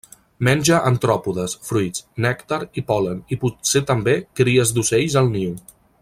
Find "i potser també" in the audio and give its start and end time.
3.37-4.19